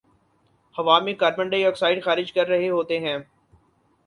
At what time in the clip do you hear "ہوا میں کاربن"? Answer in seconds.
0.75-1.49